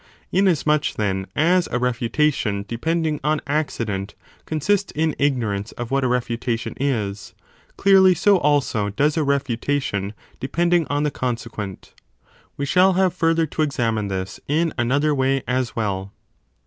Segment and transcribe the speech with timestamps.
[0.31, 4.15] Inasmuch, then, as a refutation depending on accident
[4.47, 7.35] consists in ignorance of what a refutation is,
[7.77, 11.93] clearly so also does a refutation depending on the conse quent.
[12.57, 16.11] We shall have further to examine this in another 5 way as well.